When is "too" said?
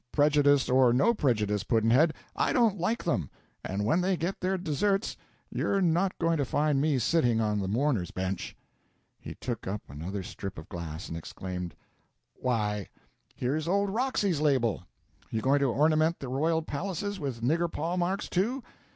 18.27-18.63